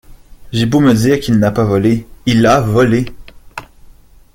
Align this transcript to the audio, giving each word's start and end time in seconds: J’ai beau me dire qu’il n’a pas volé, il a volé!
J’ai 0.51 0.65
beau 0.65 0.79
me 0.79 0.95
dire 0.95 1.19
qu’il 1.19 1.37
n’a 1.37 1.51
pas 1.51 1.63
volé, 1.63 2.07
il 2.25 2.47
a 2.47 2.59
volé! 2.59 3.05